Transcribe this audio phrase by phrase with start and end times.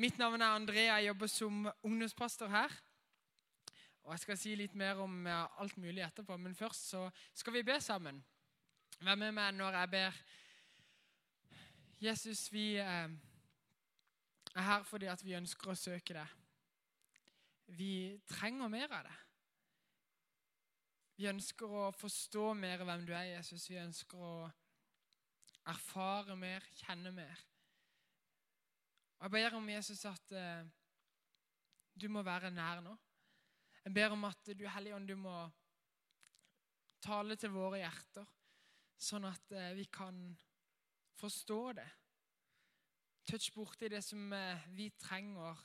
[0.00, 0.94] Mitt navn er Andrea.
[0.94, 2.72] Jeg jobber som ungdomspastor her.
[4.02, 7.02] Og Jeg skal si litt mer om alt mulig etterpå, men først så
[7.34, 8.22] skal vi be sammen.
[9.00, 10.22] Vær med meg når jeg ber.
[12.00, 13.12] Jesus, vi eh,
[14.54, 16.32] er her fordi at vi ønsker å søke deg.
[17.76, 17.92] Vi
[18.32, 19.18] trenger mer av det.
[21.20, 23.68] Vi ønsker å forstå mer hvem du er, Jesus.
[23.68, 24.34] Vi ønsker å
[25.68, 27.49] erfare mer, kjenne mer.
[29.20, 30.68] Og Jeg ber om Jesus at eh,
[32.00, 32.94] du må være nær nå.
[33.84, 35.34] Jeg ber om at du Hellige Ånd, du må
[37.04, 38.24] tale til våre hjerter,
[38.96, 40.22] sånn at eh, vi kan
[41.20, 41.88] forstå det.
[43.28, 45.60] Touch borti det som eh, vi trenger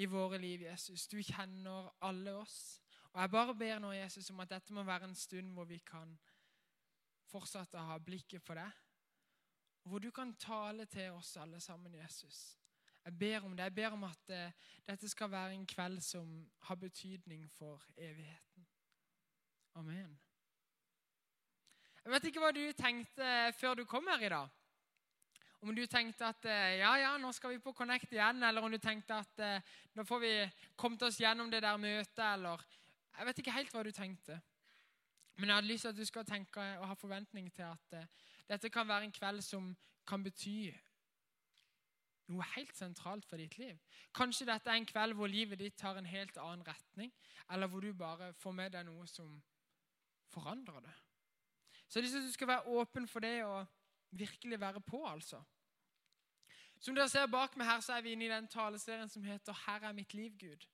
[0.00, 1.04] i våre liv, Jesus.
[1.12, 2.80] Du kjenner alle oss.
[3.12, 5.82] Og Jeg bare ber nå, Jesus, om at dette må være en stund hvor vi
[5.84, 6.16] kan
[7.28, 8.83] fortsette å ha blikket på deg
[9.84, 12.58] hvor du kan tale til oss alle sammen, Jesus.
[13.04, 13.62] Jeg ber om det.
[13.62, 14.52] Jeg ber om at uh,
[14.86, 18.66] dette skal være en kveld som har betydning for evigheten.
[19.74, 20.20] Amen.
[22.04, 24.48] Jeg vet ikke hva du tenkte før du kom her i dag.
[25.60, 28.72] Om du tenkte at uh, ja, ja, nå skal vi på Connect igjen, eller om
[28.72, 30.32] du tenkte at uh, nå får vi
[30.76, 32.64] kommet oss gjennom det der møtet, eller
[33.18, 34.40] Jeg vet ikke helt hva du tenkte.
[35.36, 38.08] Men jeg hadde lyst til at du skal tenke og ha forventning til at
[38.48, 40.72] dette kan være en kveld som kan bety
[42.32, 43.78] noe helt sentralt for ditt liv.
[44.16, 47.12] Kanskje dette er en kveld hvor livet ditt tar en helt annen retning,
[47.52, 49.34] eller hvor du bare får med deg noe som
[50.32, 50.94] forandrer det.
[51.88, 53.66] Så jeg syns du skal være åpen for det og
[54.10, 55.42] virkelig være på, altså.
[56.80, 59.52] Som dere ser bak meg her, så er vi inne i den taleserien som heter
[59.52, 60.66] 'Her er mitt liv, Gud'.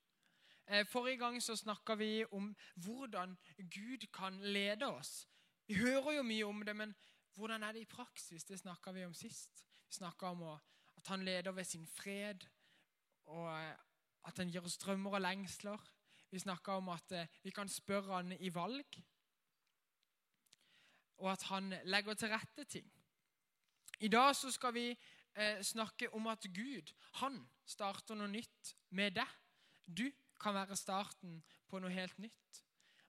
[0.67, 5.27] Eh, forrige gang så snakka vi om hvordan Gud kan lede oss.
[5.67, 6.95] Vi hører jo mye om det, men
[7.35, 8.43] hvordan er det i praksis?
[8.43, 9.65] Det snakka vi om sist.
[9.87, 12.45] Vi snakka om at han leder ved sin fred,
[13.25, 13.49] og
[14.27, 15.91] at han gir oss drømmer og lengsler.
[16.31, 19.01] Vi snakka om at eh, vi kan spørre han i valg,
[21.17, 22.91] og at han legger til rette ting.
[23.99, 24.87] I dag så skal vi
[25.35, 29.37] eh, snakke om at Gud han starter noe nytt med deg.
[29.85, 30.07] Du
[30.41, 32.63] kan være starten på noe helt nytt.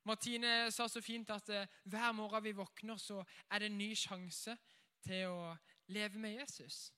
[0.05, 3.93] Martine sa så fint at eh, hver morgen vi våkner, så er det en ny
[3.95, 4.57] sjanse
[5.03, 5.53] til å
[5.95, 6.91] leve med Jesus.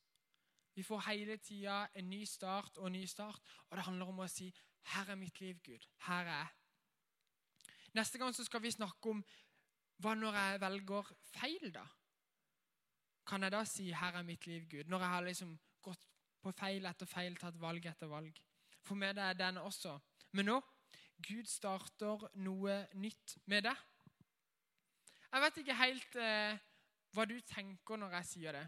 [0.74, 4.24] Vi får hele tida en ny start og en ny start, og det handler om
[4.24, 4.52] å si
[4.84, 5.86] 'Her er mitt liv, Gud.
[5.98, 6.54] Her er jeg'.
[7.94, 9.24] Neste gang så skal vi snakke om
[9.98, 11.86] hva når jeg velger feil, da?
[13.26, 14.88] Kan jeg da si 'Her er mitt liv, Gud'?
[14.88, 16.06] Når jeg har liksom gått
[16.42, 18.40] på feil etter feil, tatt valg etter valg.
[18.82, 19.98] For meg det er den også.
[20.32, 20.62] Men nå
[21.22, 23.82] Gud starter noe nytt med deg.
[25.34, 26.64] Jeg vet ikke helt eh,
[27.14, 28.64] hva du tenker når jeg sier det.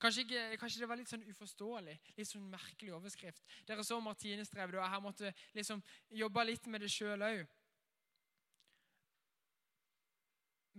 [0.00, 3.42] Kanskje, ikke, kanskje, det var litt sånn uforståelig, litt sånn merkelig overskrift.
[3.68, 5.82] Dere så Martine strevde, og jeg måtte liksom
[6.22, 7.42] jobbe litt med det sjøl òg.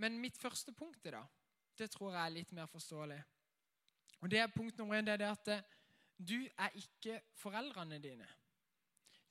[0.02, 1.30] Men mitt første punkt i dag,
[1.78, 3.20] det tror jeg er litt mer forståelig.
[4.22, 5.64] Og det er Punkt nummer én det er at eh,
[6.18, 8.28] du er ikke foreldrene dine.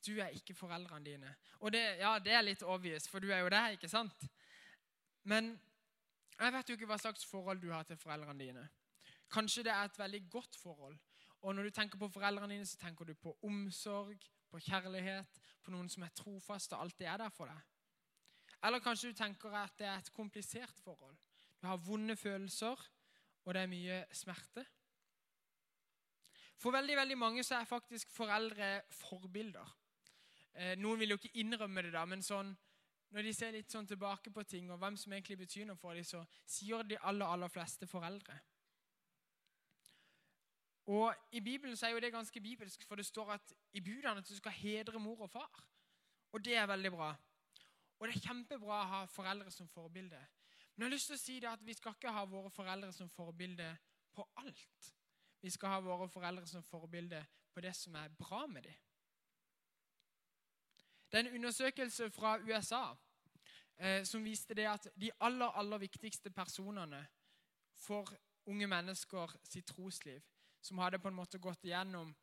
[0.07, 1.35] Du er ikke foreldrene dine.
[1.61, 4.27] Og det, ja, det er litt obvious, for du er jo det, ikke sant?
[5.29, 5.53] Men
[6.41, 8.69] jeg vet jo ikke hva slags forhold du har til foreldrene dine.
[9.31, 10.97] Kanskje det er et veldig godt forhold.
[11.43, 15.73] Og når du tenker på foreldrene dine, så tenker du på omsorg, på kjærlighet, på
[15.75, 17.61] noen som er trofast og alltid er der for deg.
[18.65, 21.17] Eller kanskje du tenker at det er et komplisert forhold.
[21.61, 22.77] Du har vonde følelser,
[23.45, 24.65] og det er mye smerte.
[26.61, 29.77] For veldig veldig mange så er faktisk foreldre forbilder.
[30.55, 32.53] Eh, noen vil jo ikke innrømme det, da, men sånn,
[33.11, 35.99] når de ser litt sånn tilbake på ting, og hvem som egentlig betyr noe for
[35.99, 38.37] dem, så sier de aller, aller fleste foreldre.
[40.91, 44.23] Og I Bibelen så er jo det ganske bibelsk, for det står at i budene
[44.23, 45.65] at du skal hedre mor og far.
[46.33, 47.11] Og det er veldig bra.
[47.99, 50.19] Og det er kjempebra å ha foreldre som forbilde.
[50.75, 52.93] Men jeg har lyst til å si det at vi skal ikke ha våre foreldre
[52.97, 53.69] som forbilde
[54.17, 54.93] på alt.
[55.43, 57.21] Vi skal ha våre foreldre som forbilde
[57.53, 58.90] på det som er bra med dem.
[61.11, 62.95] Det er en undersøkelse fra USA
[63.79, 67.01] eh, som viste det at de aller, aller viktigste personene
[67.75, 68.13] for
[68.47, 70.21] unge mennesker sitt trosliv,
[70.63, 72.15] som hadde på en måte gått igjennom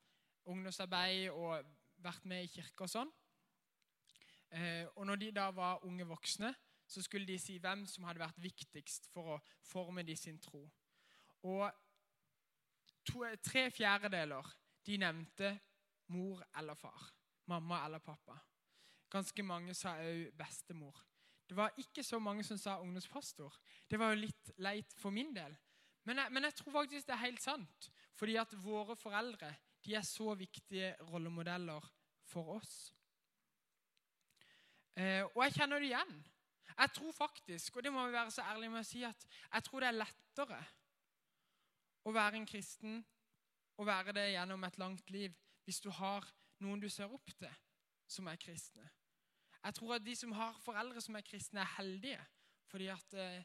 [0.47, 1.67] ungdomsarbeid og
[2.03, 3.11] vært med i kirke og sånn
[4.55, 6.53] eh, Og når de da var unge voksne,
[6.87, 10.63] så skulle de si hvem som hadde vært viktigst for å forme de sin tro.
[11.43, 11.65] Og
[13.03, 14.53] to, tre fjerdedeler
[14.87, 15.57] de nevnte
[16.15, 17.09] mor eller far.
[17.51, 18.37] Mamma eller pappa.
[19.11, 20.97] Ganske mange sa òg bestemor.
[21.47, 23.53] Det var ikke så mange som sa ungdomspastor.
[23.87, 25.55] Det var jo litt leit for min del.
[26.03, 27.89] Men jeg, men jeg tror faktisk det er helt sant.
[28.19, 29.53] Fordi at våre foreldre
[29.85, 31.83] de er så viktige rollemodeller
[32.27, 32.73] for oss.
[34.97, 36.17] Eh, og jeg kjenner det igjen.
[36.77, 39.63] Jeg tror faktisk, og det må vi være så ærlige med å si, at jeg
[39.65, 40.59] tror det er lettere
[42.05, 42.99] å være en kristen
[43.77, 45.33] og være det gjennom et langt liv
[45.65, 46.27] hvis du har
[46.63, 47.51] noen du ser opp til,
[48.09, 48.85] som er kristne.
[49.67, 52.21] Jeg tror at de som har foreldre som er kristne, er heldige
[52.67, 53.43] fordi at eh,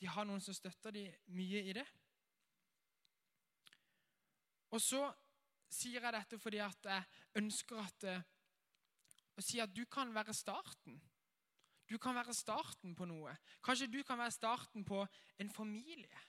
[0.00, 1.84] de har noen som støtter dem mye i det.
[4.72, 5.02] Og så
[5.72, 7.04] sier jeg dette fordi at jeg
[7.42, 8.24] ønsker at, eh,
[9.36, 10.96] å si at du kan være starten.
[11.88, 13.36] Du kan være starten på noe.
[13.64, 15.04] Kanskje du kan være starten på
[15.44, 16.24] en familie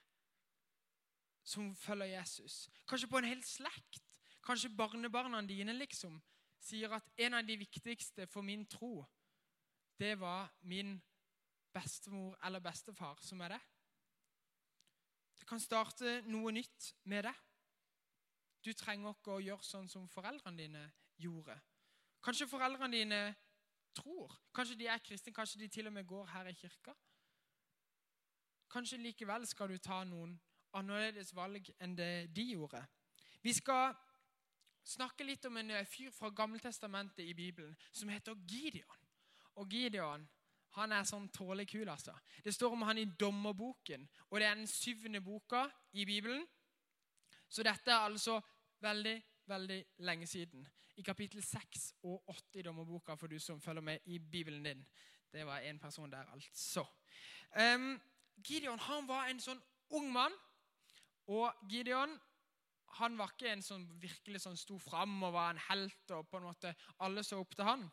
[1.44, 2.68] som følger Jesus.
[2.88, 4.20] Kanskje på en hel slekt.
[4.44, 6.20] Kanskje barnebarna dine liksom
[6.64, 9.04] sier at en av de viktigste for min tro,
[10.00, 10.96] det var min
[11.74, 13.62] bestemor eller bestefar som er det.
[15.40, 17.34] Det kan starte noe nytt med det.
[18.64, 20.84] Du trenger ikke å gjøre sånn som foreldrene dine
[21.20, 21.58] gjorde.
[22.24, 23.22] Kanskje foreldrene dine
[23.96, 24.32] tror.
[24.56, 26.96] Kanskje de er kristne, kanskje de til og med går her i kirka.
[28.72, 30.38] Kanskje likevel skal du ta noen
[30.74, 32.80] annerledes valg enn det de gjorde.
[33.44, 33.94] Vi skal
[34.84, 39.04] snakke litt om en fyr fra Gammeltestamentet i Bibelen som heter Gideon.
[39.56, 40.28] Og Gideon
[40.74, 42.16] han er sånn tålelig kul, altså.
[42.42, 46.48] Det står om han i Dommerboken, og det er den syvende boka i Bibelen.
[47.46, 48.40] Så dette er altså
[48.82, 49.14] veldig,
[49.46, 50.66] veldig lenge siden.
[50.98, 54.82] I kapittel 6 og 8 i dommerboka for du som følger med i Bibelen din.
[55.34, 56.86] Det var én person der, altså.
[57.76, 58.02] Um,
[58.48, 59.62] Gideon han var en sånn
[59.94, 60.34] ung mann.
[61.28, 62.18] Og Gideon
[63.00, 66.12] han var ikke en som virkelig sånn sto fram og var en helt.
[66.12, 67.88] og på en måte Alle så opp til han.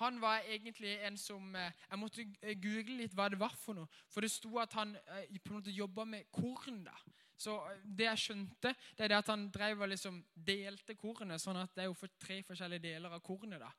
[0.00, 2.24] Han var egentlig en som eh, Jeg måtte
[2.62, 3.88] google litt hva det var for noe.
[4.08, 6.84] For det sto at han eh, på en måte jobba med korn.
[6.84, 6.96] da.
[7.36, 11.40] Så eh, det jeg skjønte, det er det at han drev og liksom delte kornet.
[11.40, 13.60] sånn at det er jo for tre forskjellige deler av kornet.
[13.60, 13.72] da.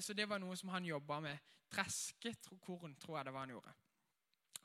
[0.00, 1.50] Så det var noe som han jobba med.
[1.70, 3.74] Treskekorn, tror jeg det var han gjorde.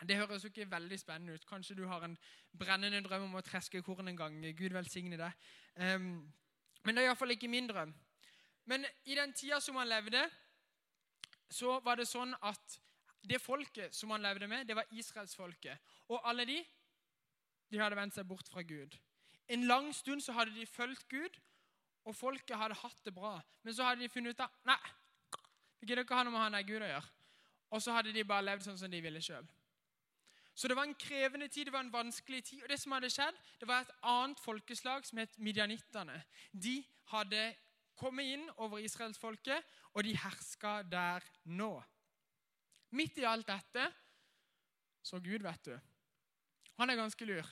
[0.08, 1.48] Det høres jo ikke veldig spennende ut.
[1.48, 2.18] Kanskje du har en
[2.58, 4.38] brennende drøm om å treske korn en gang.
[4.56, 5.32] Gud velsigne det.
[5.76, 6.30] Um,
[6.86, 7.92] men det er iallfall ikke min drøm.
[8.70, 10.24] Men i den tida som han levde,
[11.50, 12.80] så var det sånn at
[13.28, 15.78] det folket som han levde med, det var israelsfolket.
[16.08, 16.60] Og alle de
[17.70, 18.96] de hadde vendt seg bort fra Gud.
[19.50, 21.36] En lang stund så hadde de fulgt Gud,
[22.06, 23.36] og folket hadde hatt det bra.
[23.64, 24.80] Men så hadde de funnet ut av nei,
[25.80, 27.10] vi gidder ikke ha noe med han der Gud å gjøre.
[27.70, 29.46] Og så hadde de bare levd sånn som de ville sjøl.
[30.60, 32.64] Så det var en krevende tid, det var en vanskelig tid.
[32.64, 36.18] Og det som hadde skjedd, det var et annet folkeslag som het midjanittene.
[36.52, 36.82] De
[37.14, 37.44] hadde
[37.96, 39.64] kommet inn over israelsfolket,
[39.96, 41.72] og de herska der nå.
[42.92, 43.86] Midt i alt dette
[45.04, 45.78] så Gud, vet du.
[46.82, 47.48] Han er ganske lur.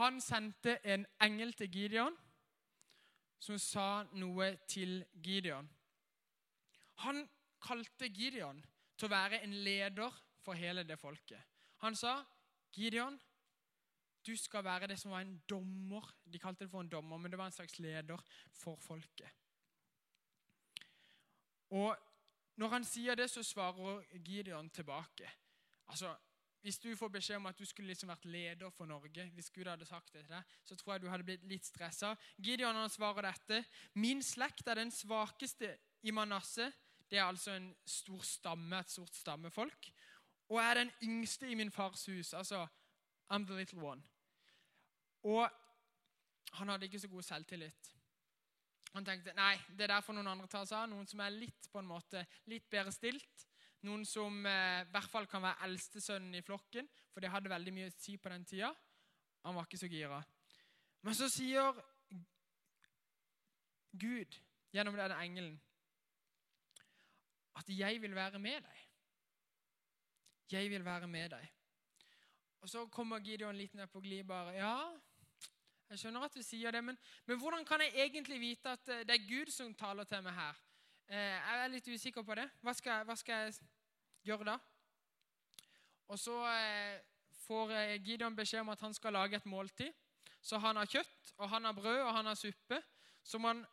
[0.00, 2.16] Han sendte en engel til Gideon
[3.44, 5.68] som sa noe til Gideon.
[7.04, 7.22] Han
[7.60, 8.64] kalte Gideon
[8.96, 11.44] til å være en leder for hele det folket.
[11.84, 12.16] Han sa,
[12.72, 13.20] 'Gideon,
[14.26, 17.30] du skal være det som var en dommer.' De kalte det for en dommer, men
[17.30, 18.22] det var en slags leder
[18.52, 19.30] for folket.
[21.70, 21.96] Og
[22.56, 25.30] når han sier det, så svarer Gideon tilbake.
[25.88, 26.16] Altså,
[26.60, 29.68] hvis du får beskjed om at du skulle liksom vært leder for Norge, hvis Gud
[29.70, 32.14] hadde sagt det til deg, så tror jeg du hadde blitt litt stressa.
[32.36, 33.62] Gideon han svarer dette.
[33.94, 36.74] Min slekt er den svakeste i Manasseh.
[37.08, 39.88] Det er altså en stor stamme, et stort stammefolk.
[40.48, 42.34] Og jeg er den yngste i min fars hus.
[42.34, 42.66] Altså
[43.32, 44.02] I'm the little one.
[45.22, 45.50] Og
[46.52, 47.94] han hadde ikke så god selvtillit.
[48.94, 50.88] Han tenkte nei, det er derfor noen andre tar seg av.
[50.88, 53.44] Noen som er litt på en måte, litt bedre stilt.
[53.86, 57.74] Noen som eh, i hvert fall kan være eldstesønnen i flokken, for det hadde veldig
[57.76, 58.72] mye å si på den tida.
[59.44, 60.18] Han var ikke så gira.
[61.06, 61.76] Men så sier
[63.98, 64.34] Gud
[64.74, 65.54] gjennom denne engelen
[67.58, 68.87] at 'jeg vil være med deg'.
[70.52, 71.48] Jeg vil være med deg.
[72.60, 74.54] Og Så kommer Gideon litt ned på glid bare.
[74.56, 74.78] Ja,
[75.88, 79.04] jeg skjønner at du sier det, men, men, hvordan kan jeg egentlig vite at eh,
[79.08, 80.58] det er Gud som taler til meg her?
[81.08, 82.48] Eh, jeg er litt usikker på det.
[82.60, 83.70] Hva skal, hva skal jeg
[84.28, 84.58] gjøre da?
[86.08, 86.98] Og så eh,
[87.46, 87.72] får
[88.04, 89.94] Gideon beskjed om at han skal lage et måltid.
[90.44, 92.82] Så han har kjøtt, og han har brød og han har suppe
[93.24, 93.64] som han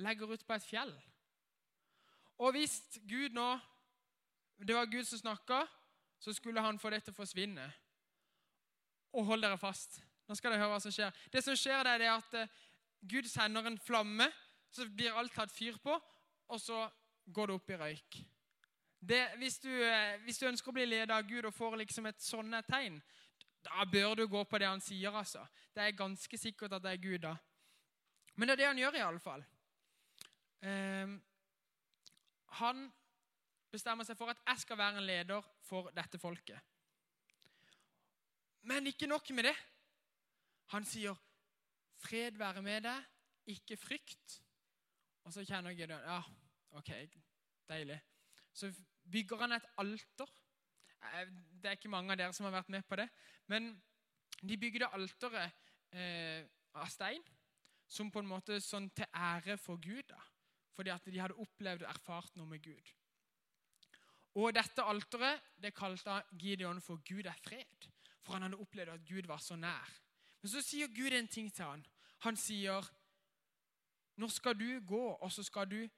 [0.00, 0.92] legger ut på et fjell.
[2.40, 3.50] Og hvis Gud nå
[4.62, 5.64] Det var Gud som snakka,
[6.22, 7.64] så skulle han få det til å forsvinne.
[9.18, 9.98] Og hold dere fast.
[10.28, 11.10] Nå skal dere høre hva som skjer.
[11.32, 12.36] Det som skjer, det er at
[13.10, 14.28] Gud sender en flamme,
[14.70, 15.96] så blir alt tatt fyr på,
[16.48, 16.84] og så
[17.26, 18.20] går det opp i røyk.
[19.02, 22.06] Det, hvis, du, eh, hvis, du, ønsker å bli ledet av Gud og får liksom
[22.06, 23.00] et sånt tegn,
[23.66, 25.10] da bør du gå på det han sier.
[25.10, 25.42] altså.
[25.74, 27.18] Det er ganske sikkert at det er Gud.
[27.26, 27.34] da.
[28.36, 29.44] Men det er det han gjør, iallfall.
[30.62, 31.16] Um,
[32.62, 32.86] han
[33.72, 36.60] bestemmer seg for at jeg skal være en leder for dette folket.
[38.68, 39.56] Men ikke nok med det.
[40.72, 41.14] Han sier,
[41.98, 43.04] 'Fred være med deg,
[43.46, 44.40] ikke frykt'.
[45.24, 46.22] Og så kjenner Gideon Ja,
[46.70, 46.90] ok,
[47.68, 48.00] deilig.
[48.52, 48.72] Så
[49.10, 50.30] bygger han et alter.
[51.02, 51.26] Eh,
[51.62, 53.08] det er ikke mange av dere som har vært med på det.
[53.46, 53.82] Men
[54.42, 55.52] de bygde alteret
[55.92, 57.22] eh, av stein
[57.86, 60.02] som på en måte sånn til ære for Gud.
[60.08, 60.20] da.
[60.72, 62.92] Fordi at de hadde opplevd og erfart noe med Gud.
[64.34, 67.88] Og dette alteret det kalte Gideon for 'Gud er fred'.
[68.22, 69.90] For han hadde opplevd at Gud var så nær.
[70.42, 71.86] Men så sier Gud en ting til han.
[72.18, 72.92] Han sier,
[74.16, 75.88] 'Nå skal du gå, og så skal du'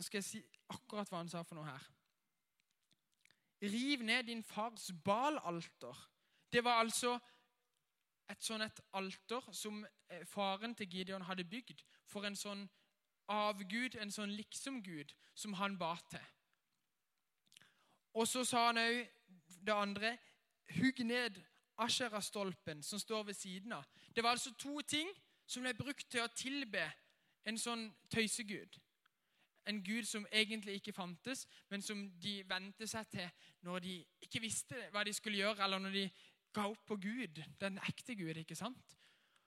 [0.00, 1.86] skal jeg si akkurat hva han sa for noe her.
[3.62, 6.10] Riv ned din fars balalter.
[6.52, 7.16] Det var altså
[8.30, 12.66] et sånn et alter som eh, faren til Gideon hadde bygd for en sånn
[13.28, 16.24] avgud, en sånn liksom-gud, som han ba til.
[18.18, 19.04] Og så sa han òg
[19.62, 20.16] det andre
[20.74, 21.38] Hugg ned
[21.78, 23.84] Ashera-stolpen som står ved siden av.
[24.14, 25.08] Det var altså to ting
[25.46, 26.82] som ble brukt til å tilbe
[27.46, 28.80] en sånn tøysegud.
[29.70, 33.30] En gud som egentlig ikke fantes, men som de vente seg til
[33.64, 33.94] når de
[34.26, 36.04] ikke visste hva de skulle gjøre, eller når de
[36.56, 38.36] ga opp på Gud, den ekte Gud.
[38.36, 38.96] ikke sant?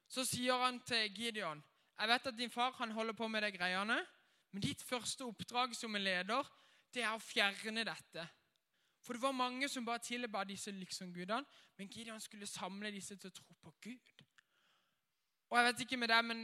[0.08, 1.64] Så sier han til Gideon
[2.02, 4.00] jeg vet at din far han holder på med de greiene,
[4.52, 6.48] men ditt første oppdrag som en leder
[6.94, 8.24] det er å fjerne dette.
[9.02, 11.46] For det var mange som bare tilba disse liksom-gudene,
[11.78, 14.26] men Gideon skulle samle disse til å tro på Gud.
[15.50, 16.44] Og jeg vet ikke med deg, men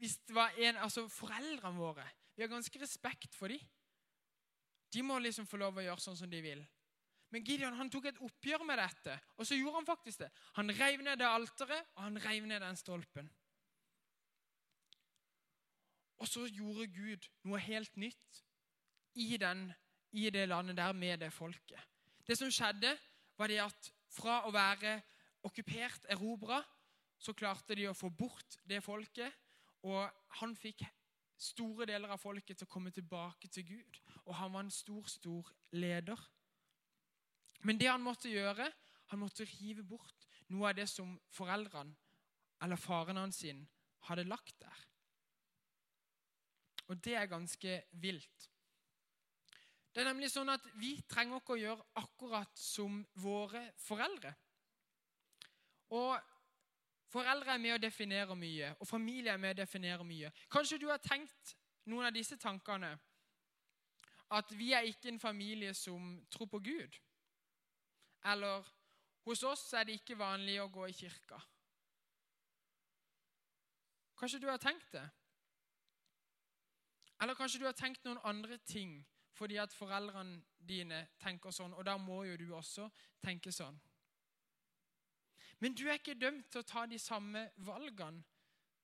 [0.00, 3.60] hvis det var en, altså Foreldrene våre Vi har ganske respekt for dem.
[4.92, 6.62] De må liksom få lov å gjøre sånn som de vil.
[7.30, 10.30] Men Gideon han tok et oppgjør med dette, og så gjorde han faktisk det.
[10.56, 13.28] Han reiv ned det alteret, og han reiv ned den stolpen.
[16.20, 18.40] Og så gjorde Gud noe helt nytt
[19.14, 19.68] i, den,
[20.12, 21.80] i det landet der med det folket.
[22.26, 22.96] Det som skjedde,
[23.38, 24.98] var det at fra å være
[25.46, 26.60] okkupert, erobra,
[27.20, 29.32] så klarte de å få bort det folket.
[29.86, 30.02] Og
[30.40, 30.84] han fikk
[31.40, 34.00] store deler av folket til å komme tilbake til Gud.
[34.26, 36.20] Og han var en stor, stor leder.
[37.64, 38.68] Men det han måtte gjøre,
[39.10, 41.96] han måtte rive bort noe av det som foreldrene
[42.60, 43.62] eller faren hans sin
[44.08, 44.86] hadde lagt der.
[46.90, 48.49] Og det er ganske vilt.
[50.00, 54.30] Det er nemlig sånn at Vi trenger ikke å gjøre akkurat som våre foreldre.
[55.92, 56.14] Og
[57.10, 60.30] Foreldre er med å definere mye, og familie er med å definere mye.
[60.48, 61.52] Kanskje du har tenkt
[61.90, 62.94] noen av disse tankene.
[64.30, 66.96] At vi er ikke en familie som tror på Gud.
[68.32, 68.72] Eller
[69.26, 71.42] hos oss er det ikke vanlig å gå i kirka.
[74.16, 75.04] Kanskje du har tenkt det?
[77.20, 79.02] Eller kanskje du har tenkt noen andre ting
[79.40, 82.90] fordi at foreldrene dine tenker sånn, og da må jo du også
[83.24, 83.78] tenke sånn.
[85.64, 88.20] Men du er ikke dømt til å ta de samme valgene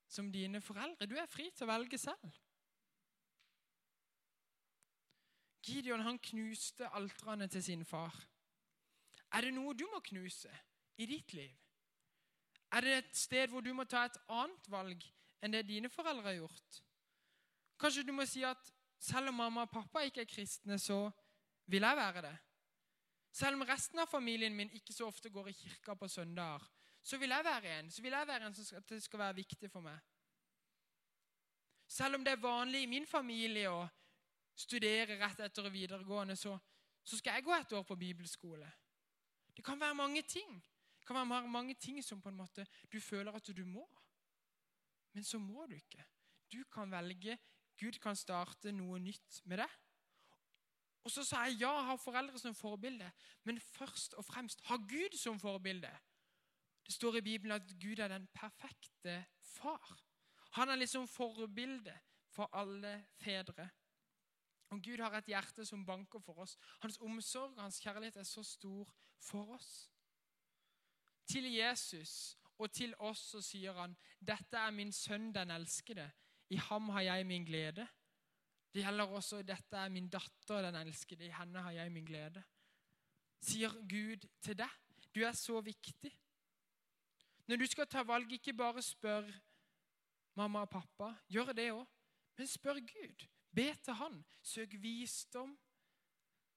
[0.08, 1.08] som dine foreldre.
[1.08, 2.38] Du er fri til å velge selv.
[5.66, 8.16] Gideon han knuste altrene til sin far.
[9.36, 10.52] Er det noe du må knuse
[10.96, 11.52] i ditt liv?
[12.72, 15.04] Er det et sted hvor du må ta et annet valg
[15.44, 16.80] enn det dine foreldre har gjort?
[17.80, 21.10] Kanskje du må si at selv om mamma og pappa ikke er kristne, så
[21.66, 22.36] vil jeg være det.
[23.32, 26.62] Selv om resten av familien min ikke så ofte går i kirka på søndager,
[27.02, 29.34] så vil jeg være en så vil jeg være en som skal, det skal være
[29.34, 29.98] viktig for meg.
[31.88, 33.84] Selv om det er vanlig i min familie å
[34.56, 36.56] studere rett etter videregående, så,
[37.04, 38.70] så skal jeg gå et år på bibelskole.
[39.56, 40.56] Det kan være mange ting.
[40.98, 43.86] Det kan være mange ting som på en måte du føler at du må.
[45.12, 46.04] Men så må du ikke.
[46.52, 47.38] Du kan velge.
[47.78, 49.70] Gud kan starte noe nytt med det.
[51.06, 53.06] Og så sa jeg ja, ha foreldre som forbilde,
[53.46, 55.92] men først og fremst ha Gud som forbilde.
[56.86, 59.96] Det står i Bibelen at Gud er den perfekte far.
[60.58, 61.94] Han er liksom forbilde
[62.30, 63.68] for alle fedre.
[64.70, 66.56] Og Gud har et hjerte som banker for oss.
[66.82, 69.90] Hans omsorg og hans kjærlighet er så stor for oss.
[71.26, 76.10] Til Jesus og til oss så sier han, 'Dette er min sønn, den elskede.
[76.50, 77.88] I ham har jeg min glede.'
[78.74, 81.26] Det gjelder også 'Dette er min datter, den elskede.
[81.26, 82.44] I henne har jeg min glede.'
[83.40, 84.70] Sier Gud til deg.
[85.14, 86.12] Du er så viktig.
[87.46, 89.28] Når du skal ta valg, ikke bare spør
[90.34, 91.14] mamma og pappa.
[91.28, 91.86] Gjør det òg.
[92.36, 93.26] Men spør Gud.
[93.54, 94.24] Be til han.
[94.42, 95.58] Søk visdom.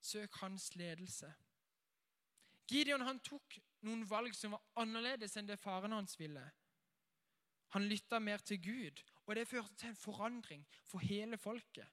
[0.01, 1.34] Søk hans ledelse.
[2.67, 6.43] Gideon han tok noen valg som var annerledes enn det faren hans ville.
[7.75, 11.86] Han lytta mer til Gud Og det førte til en forandring for hele folket.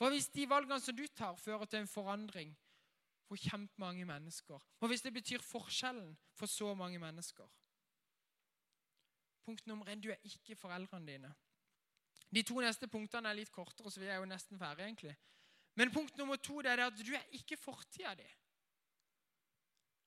[0.00, 2.54] Hva hvis de valgene som du tar, fører til en forandring
[3.28, 4.62] for kjempemange mennesker?
[4.80, 7.50] Hva hvis det betyr forskjellen for så mange mennesker?
[9.44, 11.34] Punkt nummer én du er ikke foreldrene dine.
[12.32, 14.86] De to neste punktene er litt kortere, så vi er jo nesten ferdige.
[14.86, 15.16] egentlig.
[15.76, 18.26] Men punkt nummer to det er at du er ikke fortida di.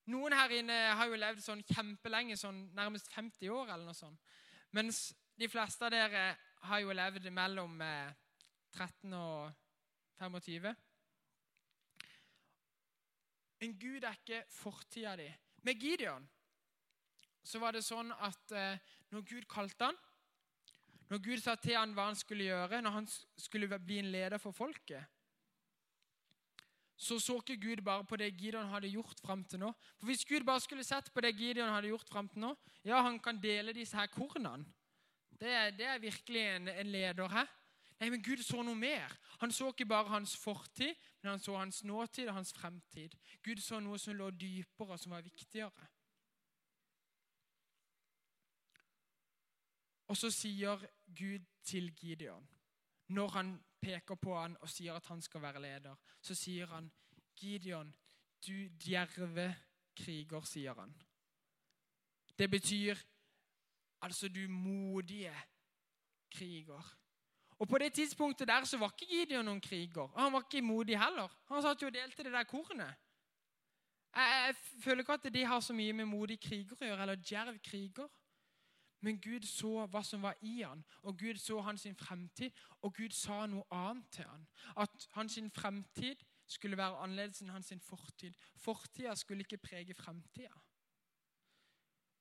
[0.08, 4.20] Noen her inne har jo levd sånn kjempelenge, sånn nærmest 50 år, eller noe sånt.
[4.72, 6.32] Mens de fleste av dere
[6.66, 7.80] har jo levd mellom
[8.74, 9.52] 13 eh, og
[10.20, 10.74] 25.
[13.60, 15.28] Men Gud er ikke fortida di.
[15.66, 16.28] Med Gideon
[17.48, 18.80] så var det sånn at eh,
[19.14, 20.00] når Gud kalte han,
[21.08, 23.06] når Gud sa til han hva han skulle gjøre, når han
[23.40, 25.06] skulle bli en leder for folket,
[26.98, 29.70] så så ikke Gud bare på det Gideon hadde gjort fram til nå.
[30.00, 33.02] For Hvis Gud bare skulle sett på det Gideon hadde gjort fram til nå Ja,
[33.06, 34.66] han kan dele disse her kornene.
[35.40, 37.50] Det, det er virkelig en, en, leder her.
[38.00, 39.14] Nei, men Gud så noe mer.
[39.42, 43.14] Han så ikke bare hans fortid, men han så hans nåtid og hans fremtid.
[43.46, 45.90] Gud så noe som lå dypere, og som var viktigere.
[50.08, 50.86] Og så sier
[51.18, 52.48] Gud til Gideon,
[53.08, 56.92] når han peker på han og sier at han skal være leder, så sier han,
[57.38, 57.96] 'Gideon,
[58.48, 59.56] du djerve
[59.96, 60.96] kriger', sier han.
[62.40, 62.98] Det betyr
[64.08, 65.34] altså du modige
[66.34, 66.94] kriger.
[67.60, 70.02] Og På det tidspunktet der så var ikke Gideon noen kriger.
[70.02, 71.32] Og han var ikke modig heller.
[71.50, 72.94] Han satt jo og delte det der kornet.
[74.16, 77.22] Jeg, jeg føler ikke at de har så mye med modig kriger å gjøre, eller
[77.22, 78.10] djerv kriger.
[79.02, 83.14] Men Gud så hva som var i han, og Gud så hans fremtid, og Gud
[83.14, 84.48] sa noe annet til han.
[84.78, 88.34] At hans fremtid skulle være annerledes enn hans fortid.
[88.58, 90.54] Fortida skulle ikke prege fremtida.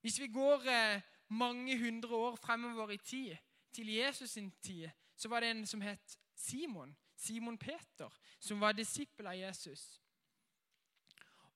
[0.01, 3.35] Hvis vi går eh, mange hundre år fremover i tid,
[3.73, 6.97] til Jesus sin tid, så var det en som het Simon.
[7.15, 10.01] Simon Peter, som var disippel av Jesus.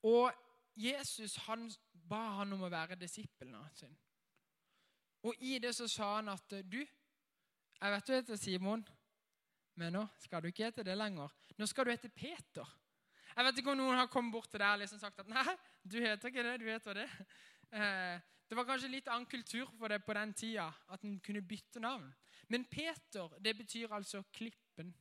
[0.04, 0.34] Og
[0.76, 3.94] Jesus han ba han om å være disippelen sin.
[5.22, 8.84] Og i det så sa han at du, jeg vet du heter Simon,
[9.78, 11.30] men nå skal du ikke hete det lenger.
[11.58, 12.68] Nå skal du hete Peter.
[13.36, 15.46] Jeg vet ikke om noen har kommet bort til deg og liksom sagt at nei,
[15.86, 17.08] du heter ikke det, du heter det.
[17.72, 21.42] Eh, det var kanskje litt annen kultur for det på den tida, at en kunne
[21.42, 22.10] bytte navn.
[22.50, 24.96] Men Peter, det betyr altså klippen.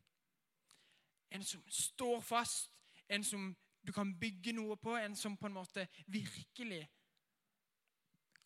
[1.31, 2.71] En som står fast,
[3.09, 3.57] en som
[3.87, 6.85] du kan bygge noe på, en som på en måte virkelig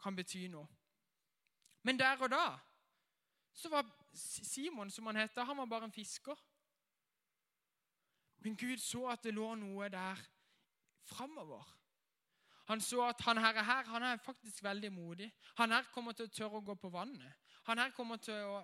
[0.01, 0.67] kan bety noe.
[1.83, 2.47] Men der og da
[3.55, 3.85] så var
[4.15, 6.39] Simon, som han heter, han var bare en fisker.
[8.39, 10.21] Men Gud så at det lå noe der
[11.03, 11.84] framover.
[12.71, 15.33] Han så at han her, her han er faktisk veldig modig.
[15.57, 17.41] Han her kommer til å tørre å gå på vannet.
[17.69, 18.63] Han her kommer til å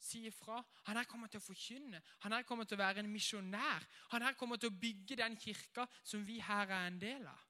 [0.00, 0.62] si ifra.
[0.88, 2.00] Han her kommer til å forkynne.
[2.24, 3.84] Han her kommer til å være en misjonær.
[4.12, 7.42] Han her kommer til å bygge den kirka som vi her er en del av.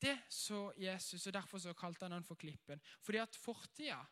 [0.00, 2.80] Det så Jesus, og derfor så kalte han han for Klippen.
[3.00, 4.02] Fordi at fortida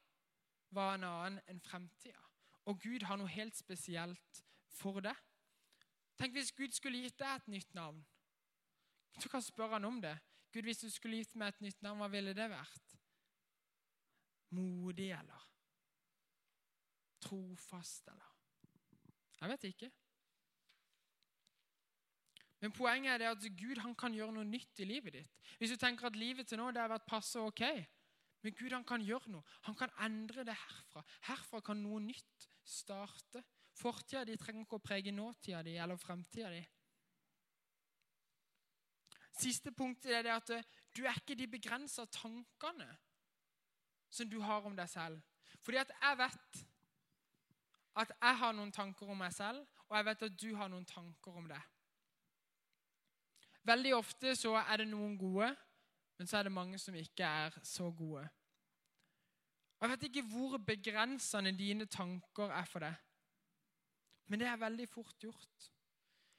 [0.74, 2.20] var en annen enn fremtida.
[2.64, 5.14] Og Gud har noe helt spesielt for det.
[6.16, 8.00] Tenk hvis Gud skulle gitt deg et nytt navn.
[9.22, 10.14] Du kan spørre han om det.
[10.52, 12.94] Gud, hvis du skulle gitt meg et nytt navn, hva ville det vært?
[14.54, 15.48] Modig, eller?
[17.24, 18.30] Trofast, eller?
[19.40, 19.90] Jeg vet ikke.
[22.64, 25.42] Men poenget er det at Gud han kan gjøre noe nytt i livet ditt.
[25.58, 27.64] Hvis du tenker at livet til nå det har vært passe ok,
[28.44, 29.44] men Gud han kan gjøre noe.
[29.66, 31.02] Han kan endre det herfra.
[31.28, 33.42] Herfra kan noe nytt starte.
[33.74, 36.62] Fortida di trenger ikke å prege nåtida di eller fremtida di.
[39.34, 40.66] Siste punktet er det at eh,
[40.96, 42.88] du er ikke de begrensa tankene
[44.10, 45.20] som du har om deg selv.
[45.64, 46.64] Fordi at jeg vet
[47.94, 50.86] at jeg har noen tanker om meg selv, og jeg vet at du har noen
[50.86, 51.70] tanker om deg.
[53.64, 55.48] Veldig ofte så er det noen gode,
[56.18, 58.24] men så er det mange som ikke er så gode.
[59.80, 62.94] Jeg vet ikke hvor begrensende dine tanker er for deg,
[64.26, 65.70] men det er veldig fort gjort.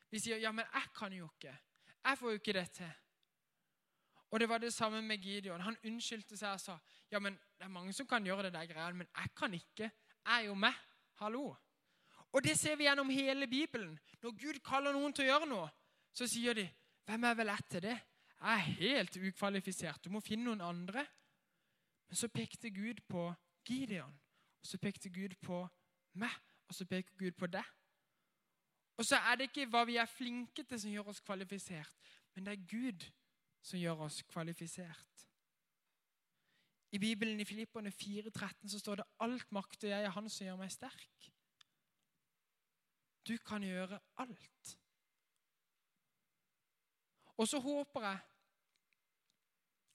[0.10, 1.58] Vi sier 'ja, men jeg kan jo ikke'.
[2.06, 2.92] Jeg får jo ikke det til.
[4.32, 5.62] Og det var det samme med Gideon.
[5.62, 6.78] Han unnskyldte seg og sa
[7.12, 9.90] 'ja, men det er mange som kan gjøre det der greiene, men jeg kan ikke'.
[10.26, 10.74] Jeg er jo med.
[11.16, 11.56] Hallo.
[12.32, 14.00] Og det ser vi gjennom hele Bibelen.
[14.22, 15.70] Når Gud kaller noen til å gjøre noe,
[16.14, 16.70] så sier de
[17.06, 18.00] hvem er vel etter det?
[18.42, 20.04] Jeg er helt ukvalifisert.
[20.06, 21.08] Du må finne noen andre.
[22.08, 23.34] Men så pekte Gud på
[23.66, 24.20] Gideon,
[24.62, 25.68] og så pekte Gud på
[26.14, 26.32] meg,
[26.68, 27.66] og så peker Gud på deg.
[28.98, 31.96] Og så er det ikke hva vi er flinke til, som gjør oss kvalifisert,
[32.36, 33.08] men det er Gud
[33.66, 35.26] som gjør oss kvalifisert.
[36.96, 40.56] I Bibelen i Filipperne 4,13 så står det 'alt makter jeg er Han som gjør
[40.56, 41.32] meg sterk'.
[43.28, 44.78] Du kan gjøre alt.
[47.38, 48.20] Og så håper jeg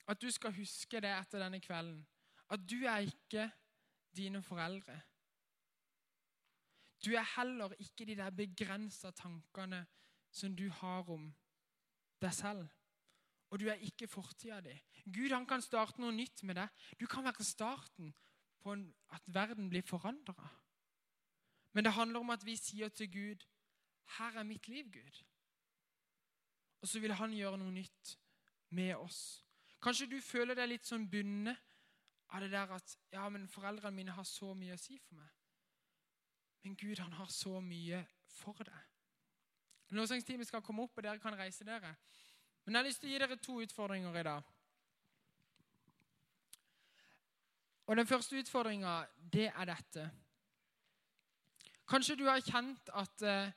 [0.08, 2.06] at du skal huske det etter denne kvelden.
[2.50, 3.50] At du er ikke
[4.16, 5.00] dine foreldre.
[7.04, 9.86] Du er heller ikke de der begrensa tankene
[10.30, 11.30] som du har om
[12.20, 12.68] deg selv.
[13.50, 14.74] Og du er ikke fortida di.
[15.10, 16.68] Gud han kan starte noe nytt med deg.
[17.00, 18.12] Du kan være starten
[18.60, 20.50] på en, at verden blir forandra.
[21.72, 23.46] Men det handler om at vi sier til Gud
[24.18, 25.24] 'Her er mitt liv, Gud'.
[26.82, 28.18] Og så vil han gjøre noe nytt
[28.70, 29.44] med oss.
[29.82, 31.56] Kanskje du føler deg litt sånn bundet
[32.28, 35.39] av det der at ja, men foreldrene mine har så mye å si for meg.
[36.62, 38.86] Men Gud, han har så mye for deg.
[39.90, 41.94] Lovsangsteamet skal komme opp, og dere kan reise dere.
[42.64, 44.50] Men jeg har lyst til å gi dere to utfordringer i dag.
[47.90, 50.10] Og Den første utfordringa, det er dette.
[51.90, 53.50] Kanskje du har kjent at uh,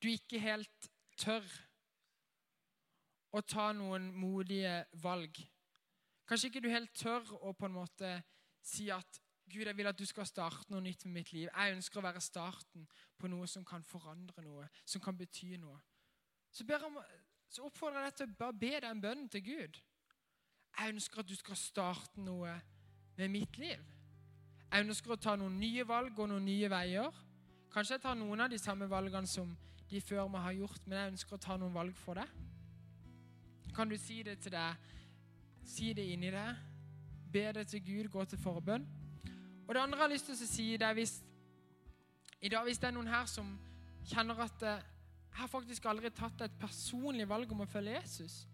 [0.00, 0.88] du ikke helt
[1.20, 1.44] tør
[3.36, 5.42] å ta noen modige valg.
[6.24, 8.14] Kanskje ikke du helt tør å på en måte
[8.64, 9.20] si at
[9.52, 11.48] Gud, jeg vil at du skal starte noe nytt med mitt liv.
[11.48, 12.86] Jeg ønsker å være starten
[13.18, 15.78] på noe som kan forandre noe, som kan bety noe.
[16.50, 16.98] Så, om,
[17.48, 19.78] så oppfordrer jeg deg til å bare be den bønnen til Gud.
[20.76, 22.56] Jeg ønsker at du skal starte noe
[23.16, 23.84] med mitt liv.
[24.66, 27.22] Jeg ønsker å ta noen nye valg og noen nye veier.
[27.72, 29.54] Kanskje jeg tar noen av de samme valgene som
[29.86, 32.34] de før meg har gjort, men jeg ønsker å ta noen valg for deg.
[33.76, 34.92] Kan du si det til deg?
[35.66, 36.62] Si det inni deg.
[37.32, 38.86] Be det til Gud, gå til forbønn.
[39.66, 41.16] Og det andre jeg har lyst til å si, det er hvis
[42.40, 43.48] i dag hvis det er noen her som
[44.06, 44.84] kjenner at eh,
[45.30, 48.46] jeg har faktisk aldri tatt et personlig valg om å følge Jesus.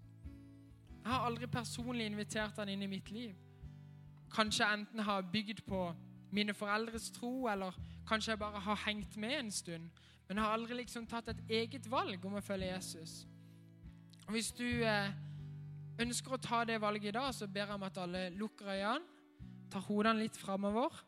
[1.02, 3.34] Jeg har aldri personlig invitert han inn i mitt liv.
[4.32, 5.82] Kanskje jeg enten har bygd på
[6.32, 7.76] mine foreldres tro, eller
[8.08, 9.90] kanskje jeg bare har hengt med en stund.
[10.28, 13.26] Men jeg har aldri liksom tatt et eget valg om å følge Jesus.
[14.26, 15.12] Og Hvis du eh,
[16.00, 19.21] ønsker å ta det valget i dag, så ber jeg om at alle lukker øynene
[19.72, 21.02] tar hodene litt framover.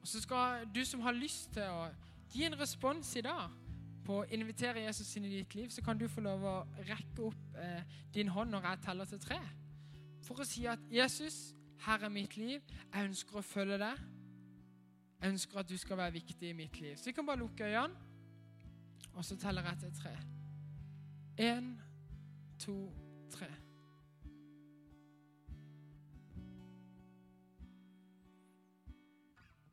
[0.00, 1.88] Og så skal du som har lyst til å
[2.32, 3.50] gi en respons i dag
[4.06, 6.54] på å invitere Jesus inn i ditt liv, så kan du få lov å
[6.88, 9.40] rekke opp eh, din hånd når jeg teller til tre.
[10.26, 12.62] For å si at 'Jesus, her er mitt liv.
[12.92, 14.02] Jeg ønsker å følge deg.
[15.20, 17.64] Jeg ønsker at du skal være viktig i mitt liv.' Så vi kan bare lukke
[17.64, 17.94] øynene,
[19.14, 20.16] og så teller jeg til tre.
[21.40, 21.74] Én,
[22.58, 22.92] to,
[23.30, 23.48] tre.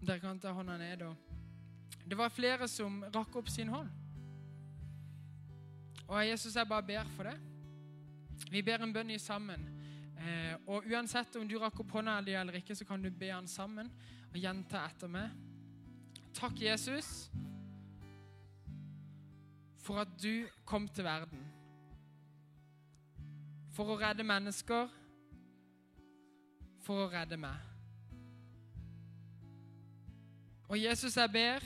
[0.07, 1.01] Dere kan ta hånda ned.
[1.03, 1.15] Og
[2.07, 3.89] det var flere som rakk opp sin hånd.
[6.07, 7.35] Og Jesus, jeg bare ber for det.
[8.51, 9.65] Vi ber en bønn i sammen.
[10.17, 13.47] Eh, og uansett om du rakk opp hånda eller ikke, så kan du be han
[13.51, 13.91] sammen
[14.31, 15.35] og gjenta etter meg.
[16.37, 17.27] Takk, Jesus,
[19.83, 21.43] for at du kom til verden.
[23.75, 24.87] For å redde mennesker.
[26.85, 27.66] For å redde meg.
[30.67, 31.63] Og Jesus, jeg ber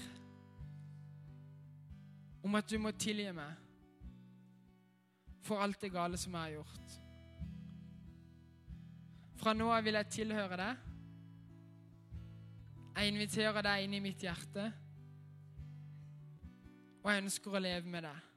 [2.43, 3.57] om at du må tilgi meg
[5.41, 6.95] for alt det gale som jeg har gjort.
[9.41, 10.87] Fra nå av vil jeg tilhøre deg.
[12.91, 14.67] Jeg inviterer deg inn i mitt hjerte,
[17.01, 18.27] og jeg ønsker å leve med deg.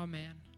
[0.00, 0.49] Amen.